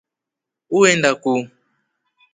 [0.77, 1.41] Uenda kuu?